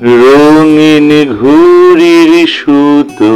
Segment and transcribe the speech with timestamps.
[0.00, 3.34] রঙিন ঘুরির সুতো,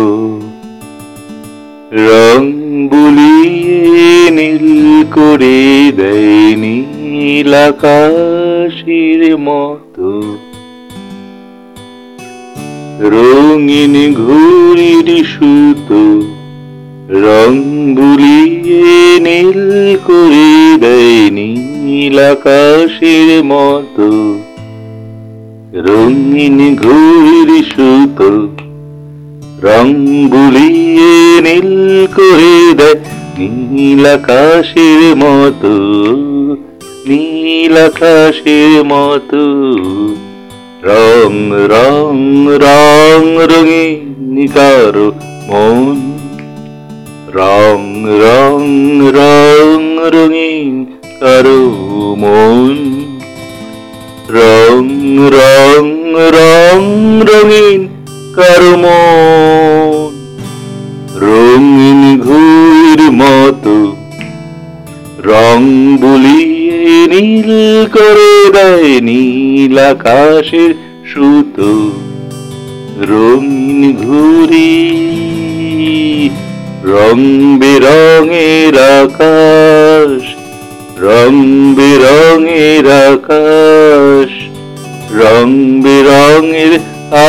[1.93, 2.53] রং
[2.89, 4.69] বুলিয়ে নীল
[5.13, 10.11] করে দেয় নীল আকাশের মতো।
[12.99, 16.03] রঙিন ঘুরির সুতো,
[17.25, 17.53] রং
[17.95, 24.09] বুলিয়ে নীল করে দেয় নীল আকাশের মতো।
[25.75, 28.31] রঙিন ঘুরির সুতো,
[29.63, 29.89] রং
[30.31, 33.01] বুলিয়ে নীল করে দেয়
[33.71, 35.75] নীল আকাশের মতো,
[37.09, 39.45] নীল আকাশের মতো।
[40.83, 45.13] রং রং রং রঙিন কারও
[45.49, 45.97] মন,
[47.35, 48.63] রং রং
[49.15, 49.81] রং
[50.15, 50.87] রঙিন
[51.21, 51.61] কারও
[52.19, 52.84] মন।
[54.29, 54.85] রং
[55.37, 55.85] রং
[56.37, 56.81] রং,
[57.21, 57.89] রঙিন
[58.37, 60.13] কারও মন
[61.15, 63.97] রঙিন ঘুর মতো
[65.19, 65.61] রং
[65.97, 67.53] বুলিয়ে নীল
[67.93, 70.75] করে দেয় নীল আকাশের
[71.13, 71.73] সুতো।
[73.01, 74.75] রঙিন ঘুরি
[76.85, 77.19] রং
[77.59, 80.44] বেরঙের আকাশ
[80.97, 81.35] রং
[81.77, 84.31] বেরঙের আকাশ,
[85.11, 85.49] রং
[85.83, 86.73] বেরঙের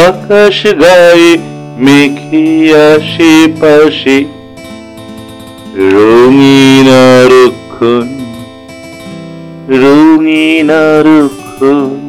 [0.06, 1.32] আকাশ গায়ে
[1.78, 2.46] মেঘে
[2.94, 4.18] আশেপাশে
[5.94, 8.08] রঙিন আরক্ষণ
[9.82, 12.00] রঙিন আরক্ষণ,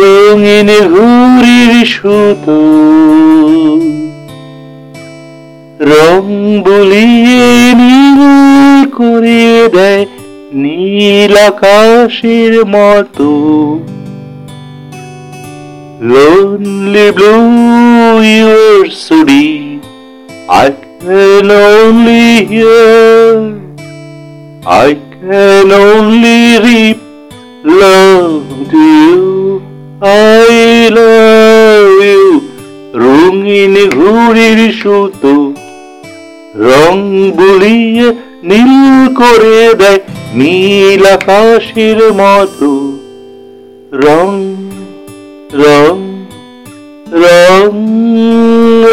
[0.00, 2.60] রঙিন ঘুরির সুতো।
[5.80, 6.24] রং
[6.64, 8.07] বলিয়ে নীল
[11.08, 13.30] নীল আকাশের মতো
[16.00, 19.18] Lonely blue, you're so.
[20.64, 20.68] I
[21.02, 23.34] can only hear.
[24.84, 26.98] I can only reap
[27.80, 29.24] love to you.
[30.02, 32.24] I love you.
[33.02, 35.34] রঙিন ঘুরির সুতো
[36.66, 36.96] রং
[37.38, 38.08] বুলিয়ে
[38.48, 38.72] নীল
[39.18, 40.00] করে দেয়
[40.34, 42.98] নীল আকাশের মতো
[43.92, 44.54] রং
[45.52, 46.08] রং
[47.12, 47.72] রং,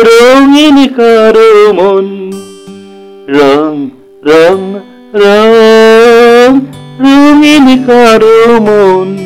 [0.07, 2.31] রঙিন কারও মন।
[3.28, 3.90] রং
[4.25, 4.73] রং
[5.13, 6.59] রং,
[7.00, 9.17] রঙিন কারও মন।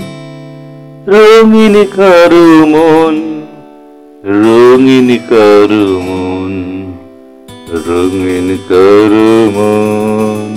[1.07, 3.43] রঙিন কারও মন,
[4.25, 6.53] রঙিন কারও মন,
[7.87, 10.48] রঙিন কারও মন।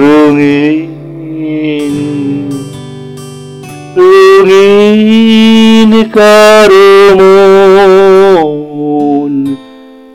[0.00, 1.94] রঙিন
[3.96, 9.34] রঙিন কারও মন,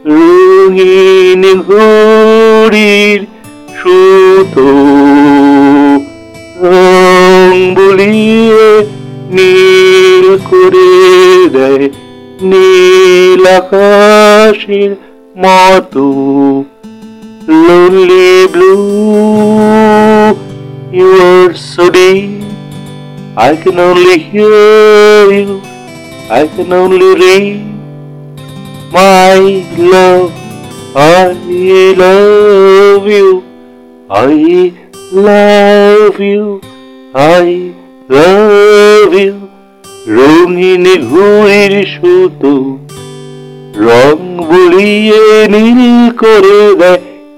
[0.09, 3.19] রঙিন ঘড়ির
[3.77, 4.69] সুতো
[6.63, 8.69] রং বলিয়ে
[9.35, 10.91] নীল করে
[11.55, 11.85] দেয়,
[12.49, 14.91] নীল আকাশের
[15.43, 16.07] মতো
[17.47, 20.33] lonely blue
[20.91, 22.37] you are so deep
[23.39, 25.61] I can only hear you,
[26.27, 27.61] I can only read.
[28.91, 29.37] My
[29.77, 30.31] love,
[30.95, 31.33] I
[31.95, 33.43] love you,
[34.09, 34.73] I
[35.11, 36.61] love you,
[37.13, 37.75] I
[38.09, 39.35] love you.
[40.15, 42.53] রঙিন ঘুরির সুতো
[43.85, 44.19] রং
[44.49, 45.81] বুলিয়ে নীল
[46.21, 46.96] করে দেয়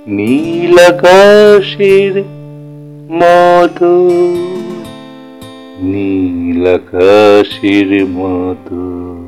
[0.09, 2.14] নীল আকাশের
[3.12, 3.94] মতো
[5.81, 6.66] নীল
[8.09, 9.19] মতো।